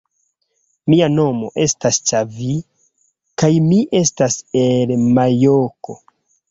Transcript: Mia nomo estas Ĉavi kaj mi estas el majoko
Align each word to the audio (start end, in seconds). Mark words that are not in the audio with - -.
Mia 0.93 1.09
nomo 1.17 1.51
estas 1.65 2.01
Ĉavi 2.11 2.57
kaj 3.43 3.51
mi 3.69 3.81
estas 4.05 4.43
el 4.67 4.97
majoko 5.21 6.03